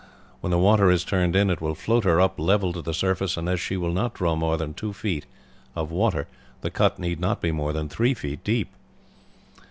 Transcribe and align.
When 0.39 0.49
the 0.49 0.57
water 0.57 0.89
is 0.89 1.03
turned 1.03 1.35
in 1.35 1.51
it 1.51 1.61
will 1.61 1.75
float 1.75 2.05
her 2.05 2.19
up 2.19 2.39
level 2.39 2.73
to 2.73 2.81
the 2.81 2.91
surface, 2.91 3.37
and 3.37 3.47
as 3.47 3.59
she 3.61 3.77
will 3.77 3.91
not 3.93 4.15
draw 4.15 4.35
more 4.35 4.57
than 4.57 4.73
two 4.73 4.93
feet 4.93 5.27
of 5.75 5.91
water 5.91 6.27
the 6.61 6.71
cut 6.71 6.97
need 6.97 7.19
not 7.19 7.39
be 7.39 7.51
more 7.51 7.71
than 7.71 7.87
three 7.87 8.15
feet 8.15 8.43
deep." 8.43 8.69